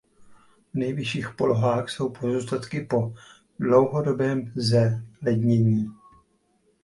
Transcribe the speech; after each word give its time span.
V 0.73 0.77
nejvyšších 0.77 1.29
polohách 1.35 1.89
jsou 1.89 2.09
pozůstatky 2.09 2.79
po 2.81 3.13
dlouhodobém 3.59 4.53
zalednění. 4.55 5.89